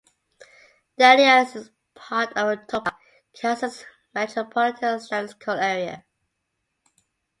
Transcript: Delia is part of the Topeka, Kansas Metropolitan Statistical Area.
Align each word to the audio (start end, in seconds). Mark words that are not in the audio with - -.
Delia 0.97 1.41
is 1.47 1.69
part 1.93 2.29
of 2.35 2.47
the 2.47 2.65
Topeka, 2.67 2.97
Kansas 3.39 3.85
Metropolitan 4.15 4.99
Statistical 4.99 5.59
Area. 5.59 6.03